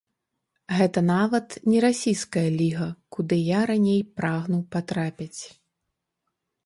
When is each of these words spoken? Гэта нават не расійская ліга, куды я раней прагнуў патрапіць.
Гэта 0.77 0.99
нават 1.09 1.47
не 1.73 1.83
расійская 1.85 2.45
ліга, 2.59 2.87
куды 3.17 3.35
я 3.51 3.61
раней 3.73 4.01
прагнуў 4.23 4.61
патрапіць. 4.77 5.39